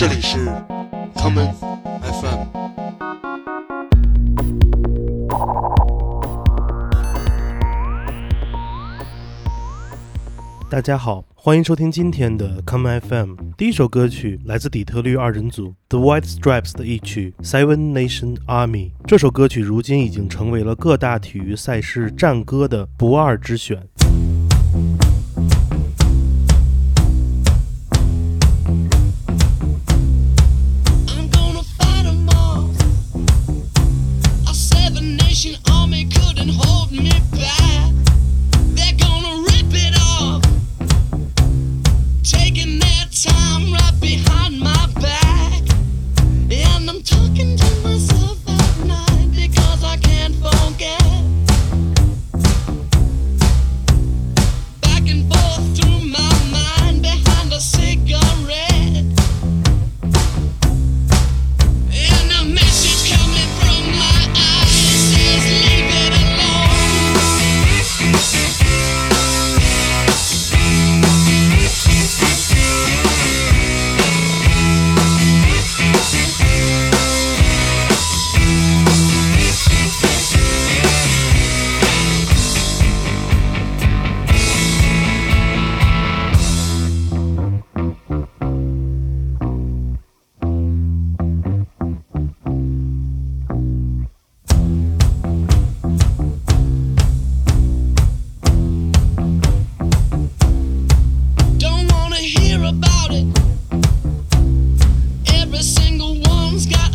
[0.00, 0.38] 这里是
[1.14, 1.52] common
[2.00, 2.46] FM。
[10.70, 13.34] 大家好，欢迎收听今天的 Common FM。
[13.58, 18.92] 第一首歌曲来自底特律二人组 The White Stripes 的一曲 Seven Nation Army。
[19.06, 23.86] 这首歌曲如今已经成为了各大体育赛事战歌的不二之选。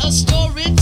[0.06, 0.75] A story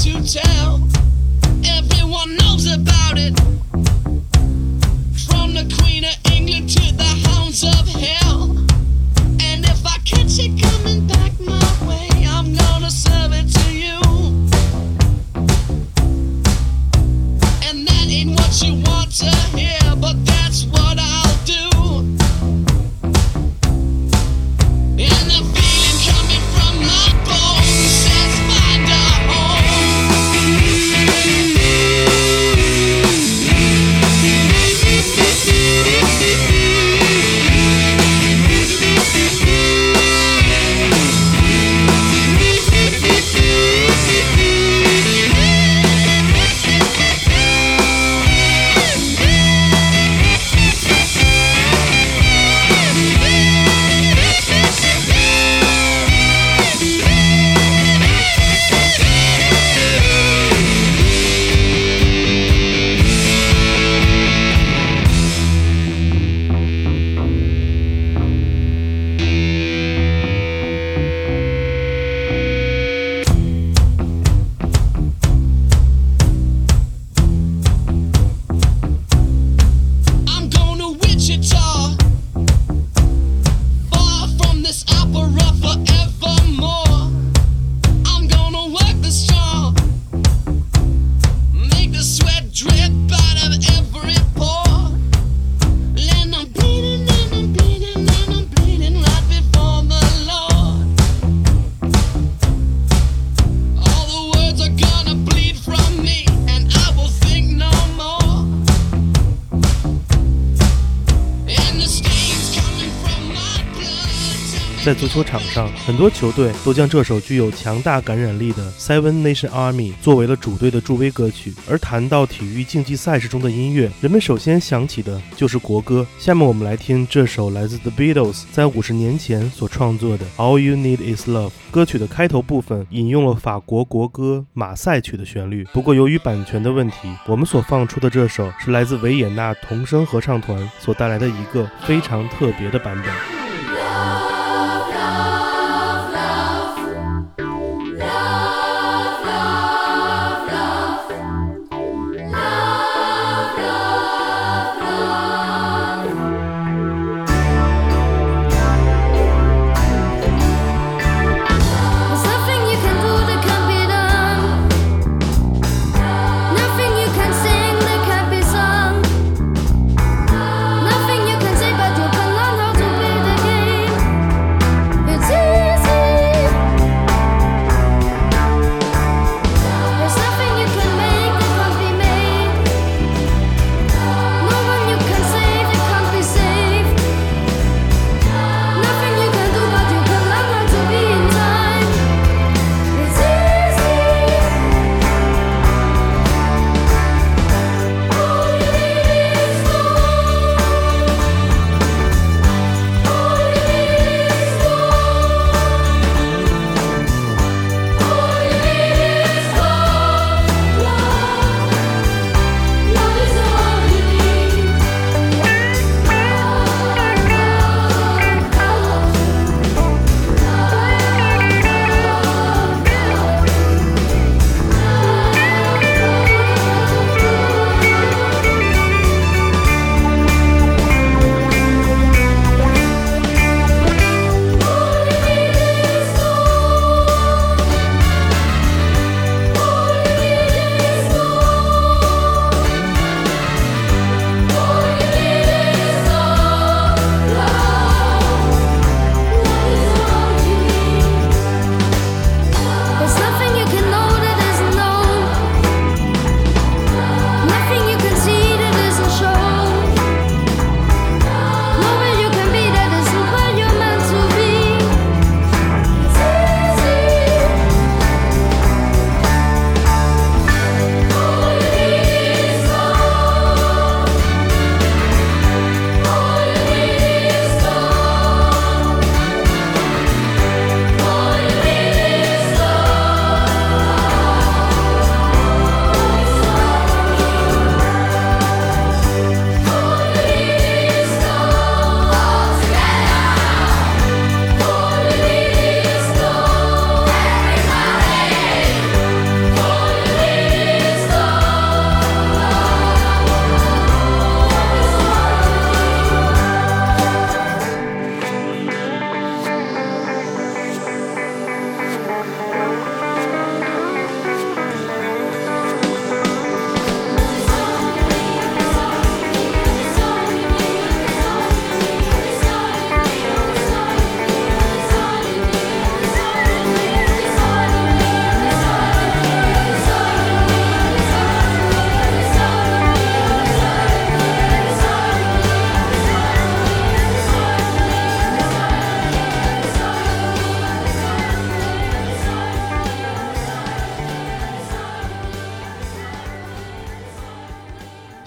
[114.85, 121.55] 在足球场上，很多球队都将这首具有强大感染力的 Seven Nation Army 作为了主队的助威歌曲。
[121.67, 126.07] 而谈到体育竞技赛事中的音乐，人们首先想起的就是国歌。
[126.19, 131.49] 下面我们来听这首来自 The Beatles 在五十年前所创作的《All You Need Is Love》。
[131.71, 143.44] 歌曲的开头部分引用了法国国歌《马赛曲》的旋律，不过由于版权的问题，我们所放出的这首是来自维也纳童声合唱团所带来的一个非常特别的版本。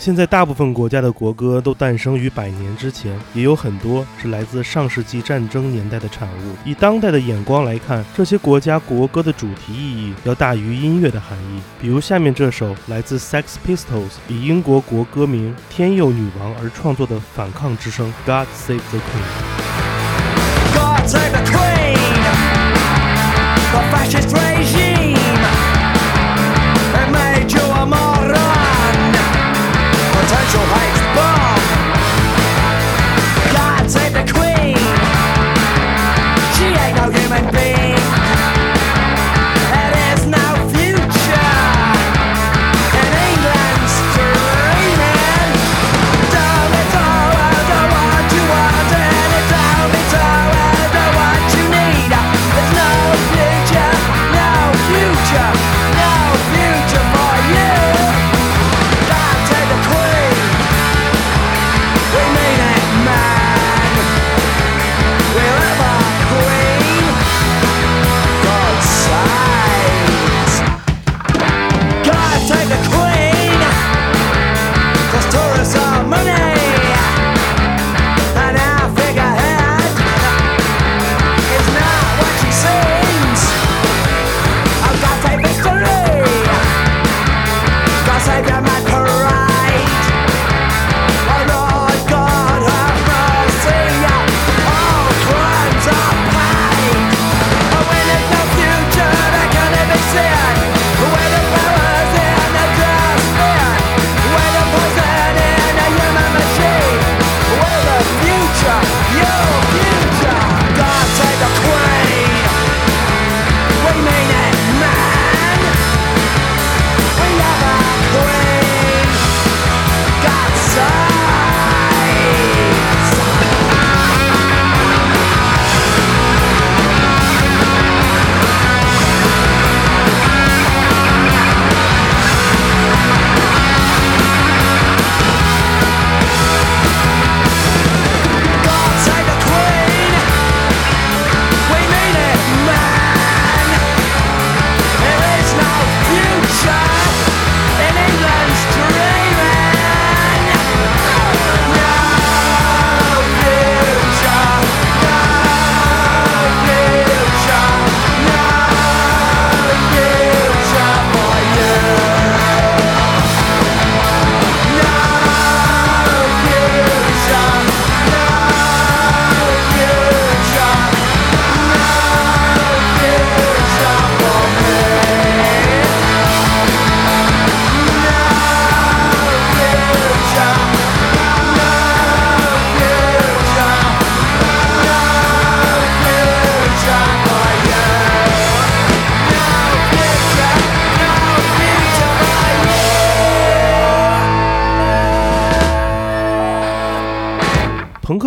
[0.08, 6.56] 现在大部分国家的国歌都诞生于百年之前，也有很多是来自上世纪战争年代的产物。
[6.64, 11.60] 以当代的眼光来看，这些国家国歌的主题意义要大于音乐的含义。
[11.82, 19.28] 比如下面这首来自 Sex Pistols 以英国国歌名《天佑女王》而创作的反抗之声《God Save the Queen》。
[20.74, 21.98] God save the Queen,
[23.74, 24.47] the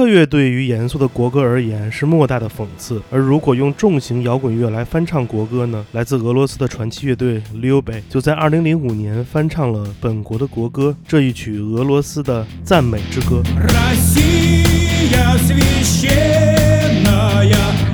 [0.09, 5.85] 乐对于严肃的国歌而言是莫大的讽刺，而如果用重型摇滚乐来翻唱国歌呢？
[5.91, 13.41] 来自俄罗斯的传奇乐队 Lyubey 就在2005年翻唱了本国的国歌这一曲俄罗斯的赞美之歌。
[13.67, 14.65] Россия
[15.45, 16.75] священная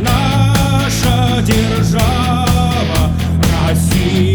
[0.03, 3.11] наша держава,
[3.67, 4.34] Россия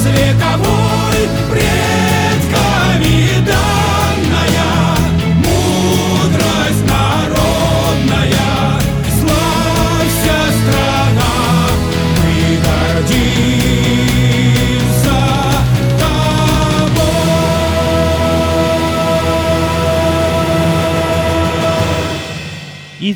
[0.00, 0.59] союз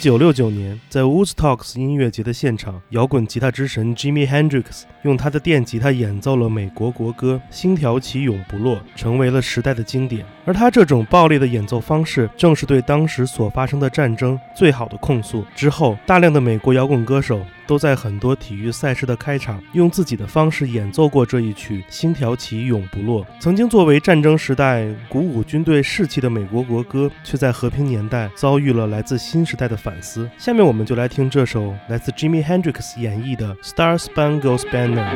[0.05, 10.23] 九六九年，在 Woodstocks 音乐节的现场，摇滚吉他之神 Jimi Hendrix 用他的电吉他演奏了美国国歌《星条旗永不落》，成为了时代的经典。
[10.45, 15.43] 而他这种暴力的演奏方式，正是对当时所发生的战争最好的控诉。
[15.55, 23.23] 之后，大量的美国摇滚歌手都在很多体育赛事的开场，用自己的方式演奏过这一曲《星条旗永不落》。
[23.39, 30.29] 曾经作为战争时代鼓舞军队士气的美国国歌，却在和平年代遭遇了来自新时代的反思。
[30.37, 35.09] 下面我们就来听这首来自 Jimi Hendrix 演绎的《Star Spangled Banner》。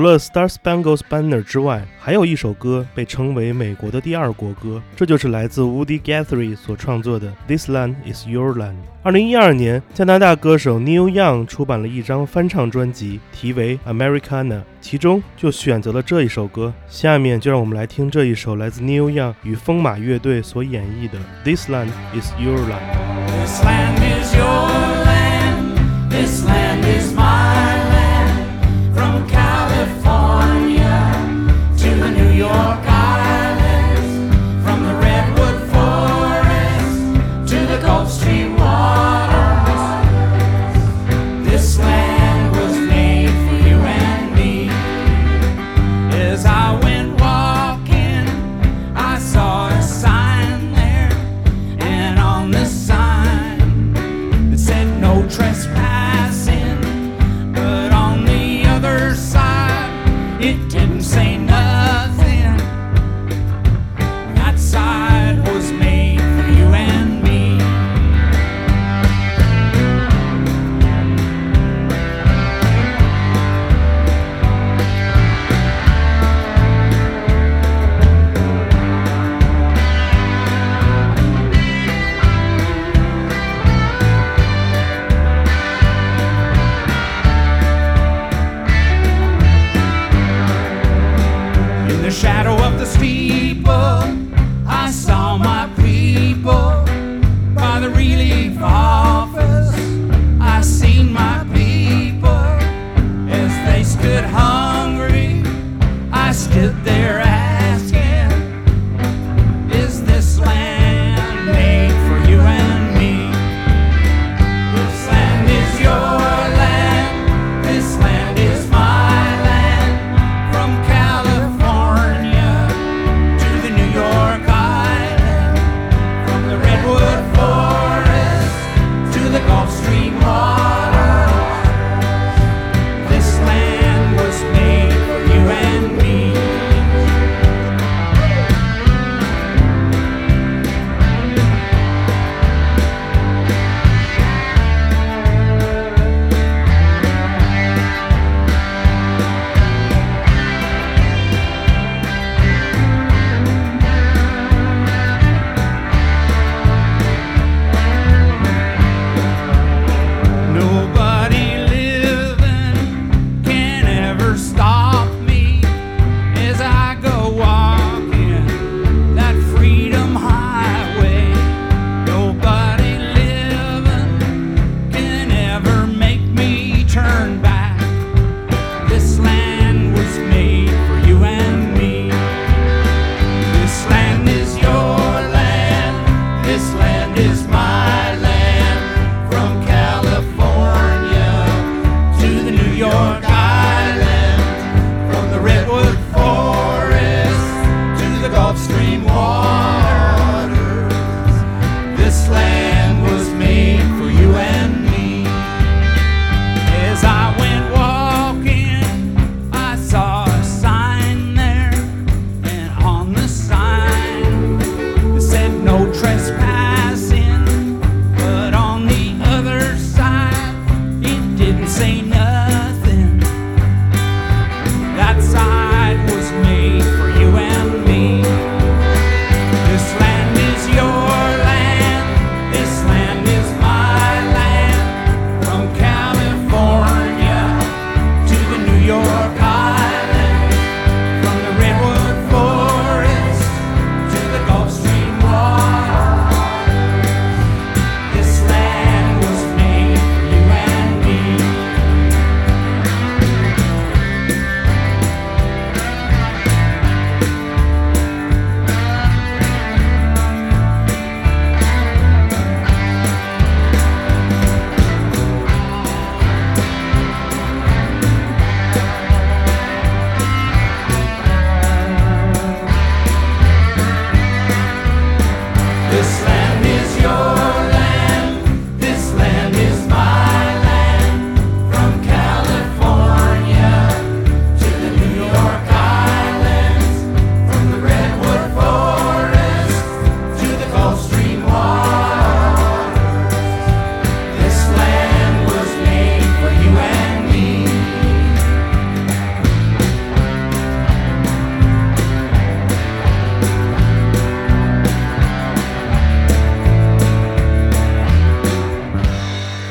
[0.00, 8.70] 除了《Star Spangled Banner》之外，还有一首歌被称为美国的第二国歌，这就是来自 Woody Guthrie 所创作的《This Land Is Your Land》。
[9.02, 16.72] 二零一二年，加拿大歌手 Neil Young 出版了一张翻唱专辑，题为《Americana》，其中就选择了这一首歌。
[16.88, 22.80] 下面就让我们来听这一首来自 Neil Young 与风马乐队所演绎的《This Land Is Your Land》。
[23.42, 24.46] This land is your
[25.04, 26.08] land.
[26.08, 26.59] This land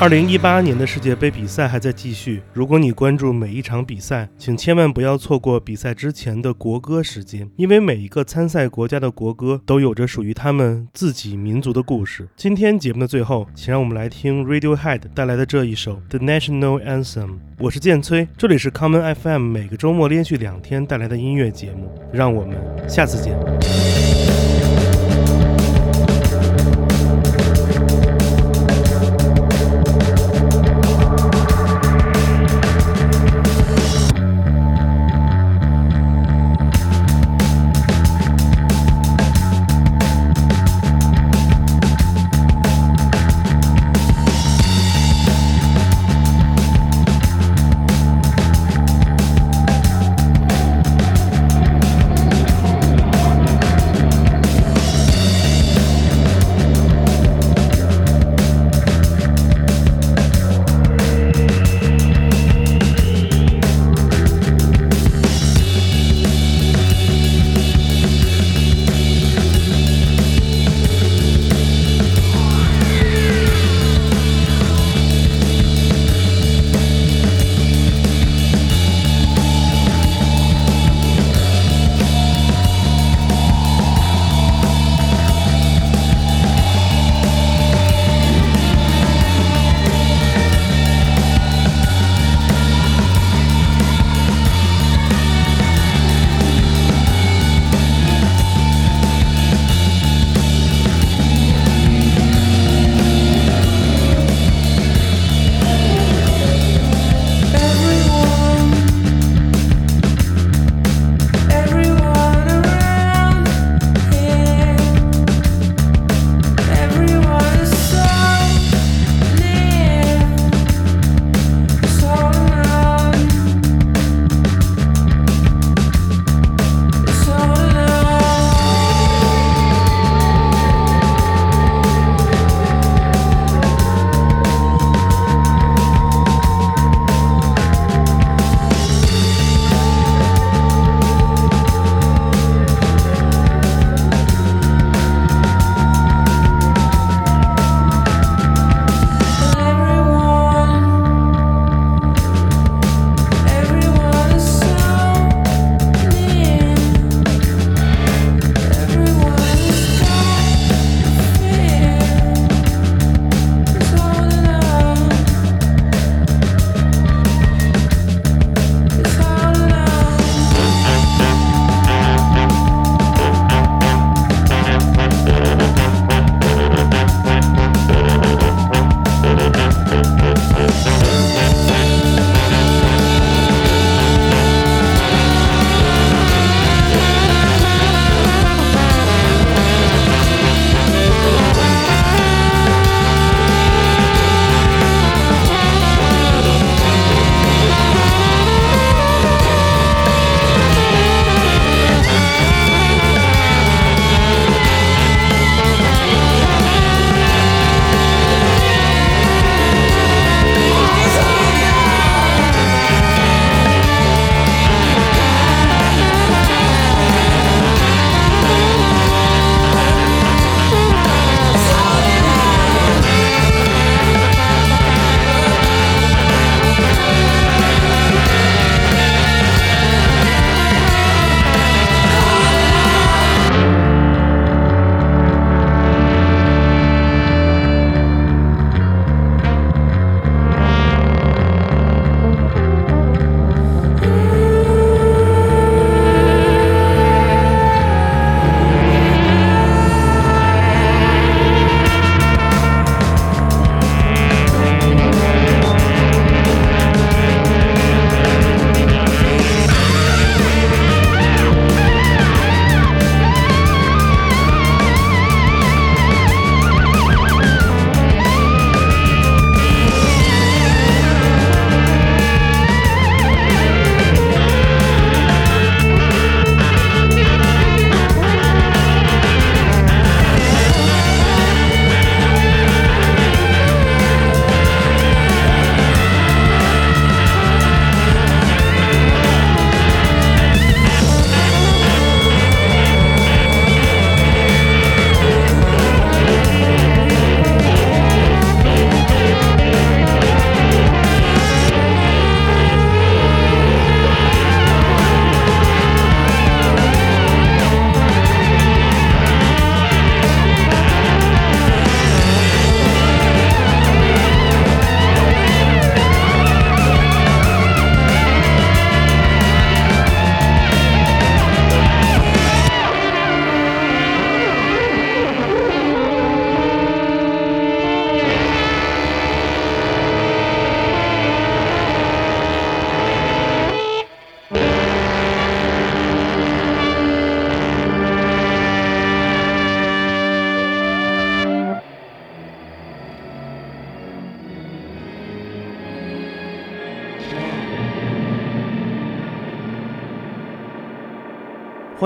[0.02, 2.42] 二零一八年的世界杯比赛还在继续。
[2.54, 12.30] 如果你关注每一场比赛，请千万不要错过比赛之前的国歌时间，因为每一个参赛国家的国歌都有着属于他们自己民族的故事。
[12.38, 17.28] 今天节目的最后，请让我们来听 Radiohead 带来的这一首《The National Anthem》。
[17.58, 21.92] 我是建崔，这里是 Common FM，每个周末连续两天带来的音乐节目。
[22.14, 22.58] 让我们
[22.88, 23.99] 下次见。